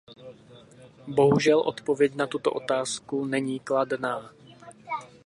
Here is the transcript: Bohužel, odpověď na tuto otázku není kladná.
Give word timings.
Bohužel, 1.07 1.59
odpověď 1.59 2.15
na 2.15 2.27
tuto 2.27 2.51
otázku 2.51 3.25
není 3.25 3.59
kladná. 3.59 4.31